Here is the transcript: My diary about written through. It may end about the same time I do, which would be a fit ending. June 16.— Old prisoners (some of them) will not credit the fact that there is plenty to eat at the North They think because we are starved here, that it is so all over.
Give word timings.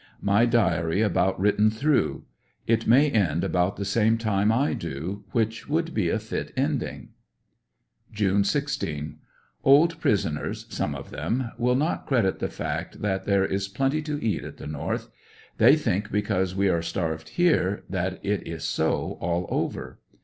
My 0.23 0.47
diary 0.47 1.03
about 1.03 1.39
written 1.39 1.69
through. 1.69 2.23
It 2.65 2.87
may 2.87 3.11
end 3.11 3.43
about 3.43 3.75
the 3.75 3.85
same 3.85 4.17
time 4.17 4.51
I 4.51 4.73
do, 4.73 5.25
which 5.31 5.69
would 5.69 5.93
be 5.93 6.09
a 6.09 6.17
fit 6.17 6.51
ending. 6.57 7.09
June 8.11 8.43
16.— 8.43 9.19
Old 9.63 9.99
prisoners 9.99 10.65
(some 10.69 10.95
of 10.95 11.11
them) 11.11 11.51
will 11.59 11.75
not 11.75 12.07
credit 12.07 12.39
the 12.39 12.47
fact 12.49 13.03
that 13.03 13.25
there 13.25 13.45
is 13.45 13.67
plenty 13.67 14.01
to 14.01 14.19
eat 14.25 14.43
at 14.43 14.57
the 14.57 14.65
North 14.65 15.09
They 15.59 15.75
think 15.75 16.11
because 16.11 16.55
we 16.55 16.67
are 16.67 16.81
starved 16.81 17.29
here, 17.37 17.83
that 17.87 18.13
it 18.25 18.47
is 18.47 18.63
so 18.63 19.19
all 19.21 19.45
over. 19.51 19.99